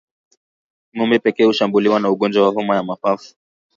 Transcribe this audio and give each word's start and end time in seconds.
Ngombe 0.97 1.17
pekee 1.23 1.43
hushambuliwa 1.45 1.99
na 1.99 2.09
ugonjwa 2.09 2.43
wa 2.43 2.49
homa 2.53 2.75
ya 2.75 2.83
mapafu 2.83 3.35